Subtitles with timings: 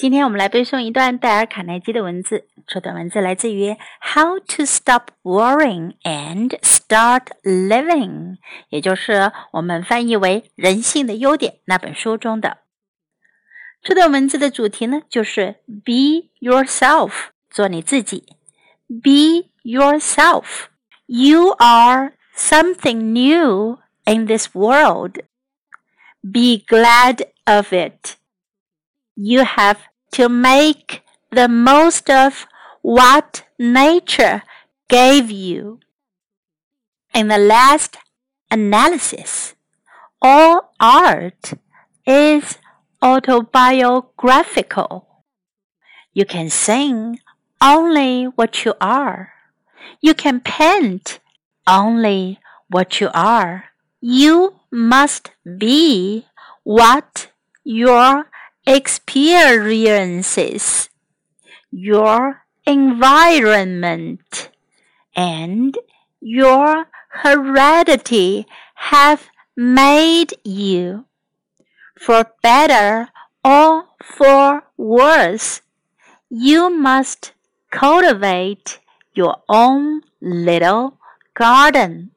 [0.00, 2.46] 今天我们来背诵一段戴尔·卡耐基的文字。
[2.66, 8.08] 这段文字来自于《How to Stop Worrying and Start Living》，
[8.70, 12.60] 也就是我们翻译为《人性的优点》那本书中的。
[13.82, 17.12] 这段文字的主题呢，就是 “Be yourself”，
[17.50, 18.24] 做你自己。
[18.88, 20.68] Be yourself.
[21.04, 25.20] You are something new in this world.
[26.22, 28.14] Be glad of it.
[29.22, 32.46] You have to make the most of
[32.80, 34.42] what nature
[34.88, 35.80] gave you.
[37.12, 37.98] In the last
[38.50, 39.54] analysis,
[40.22, 41.52] all art
[42.06, 42.56] is
[43.02, 45.06] autobiographical.
[46.14, 47.20] You can sing
[47.60, 49.34] only what you are.
[50.00, 51.20] You can paint
[51.66, 52.38] only
[52.70, 53.66] what you are.
[54.00, 56.24] You must be
[56.64, 57.30] what
[57.64, 58.29] your
[58.70, 60.90] experiences,
[61.72, 64.50] your environment,
[65.16, 65.76] and
[66.20, 71.06] your heredity have made you.
[71.98, 73.08] For better
[73.44, 75.60] or for worse,
[76.30, 77.32] you must
[77.70, 78.80] cultivate
[79.14, 80.98] your own little
[81.34, 82.10] garden.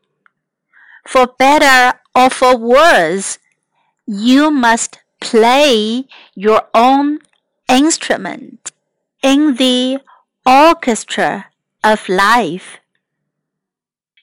[1.06, 3.40] For better or for worse,
[4.06, 5.00] you must
[5.34, 7.17] play your own
[7.67, 8.72] instrument
[9.23, 9.98] in the
[10.45, 11.48] orchestra
[11.84, 12.78] of life.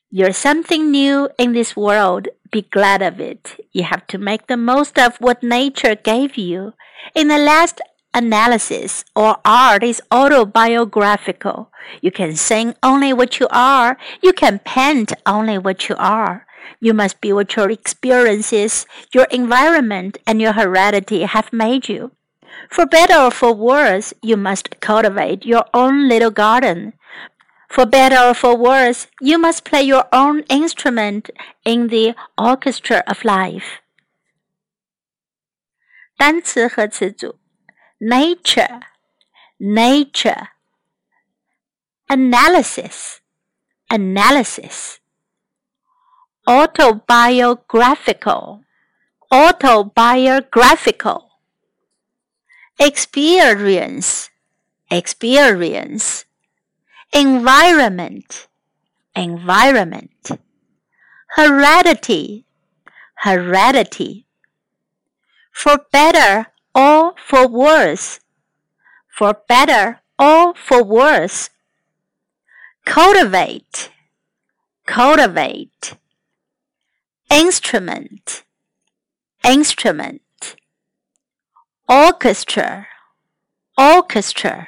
[0.08, 2.28] You're something new in this world.
[2.52, 3.56] Be glad of it.
[3.72, 6.74] You have to make the most of what nature gave you.
[7.16, 7.80] In the last
[8.13, 11.69] analysis, or art is autobiographical.
[12.01, 13.97] You can sing only what you are.
[14.21, 16.47] You can paint only what you are.
[16.79, 22.11] You must be what your experiences, your environment, and your heredity have made you.
[22.69, 26.93] For better or for worse, you must cultivate your own little garden.
[27.69, 31.29] For better or for worse, you must play your own instrument
[31.65, 33.81] in the orchestra of life.
[36.17, 37.35] 单词和词组
[38.00, 38.80] ：nature,
[39.58, 40.48] nature,
[42.08, 43.20] analysis,
[43.90, 45.00] analysis
[46.50, 48.64] autobiographical,
[49.30, 51.30] autobiographical,
[52.78, 54.30] experience,
[54.90, 56.24] experience,
[57.14, 58.48] environment,
[59.14, 60.30] environment,
[61.36, 62.44] heredity,
[63.22, 64.26] heredity,
[65.52, 68.17] for better or for worse,
[69.17, 71.47] for better or for worse,
[72.85, 73.89] cultivate,
[74.85, 75.95] cultivate
[77.29, 78.43] instrument,
[79.43, 80.21] instrument,
[81.87, 82.85] orchestra,
[83.75, 84.67] orchestra。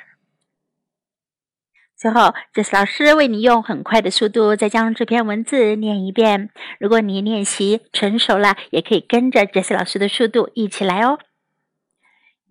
[1.95, 6.51] 最后，这是老师为你用很快的速度再将这篇文字念一遍。
[6.79, 11.17] 如果你练习成熟了，也可以跟着这些老师的速度一起来哦。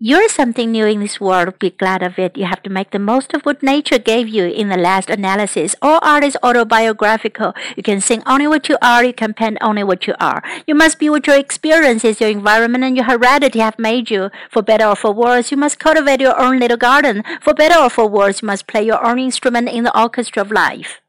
[0.04, 1.60] You're something new in this world.
[1.60, 2.36] Be glad of it.
[2.36, 5.76] You have to make the most of what nature gave you in the last analysis.
[5.80, 7.54] All art is autobiographical.
[7.76, 9.04] You can sing only what you are.
[9.04, 10.42] You can paint only what you are.
[10.66, 14.30] You must be what your experiences, your environment, and your heredity have made you.
[14.50, 17.22] For better or for worse, you must cultivate your own little garden.
[17.40, 20.50] For better or for worse, you must play your own instrument in the orchestra of
[20.50, 21.00] life.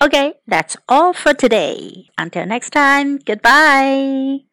[0.00, 2.08] Okay, that's all for today.
[2.16, 4.49] Until next time, goodbye.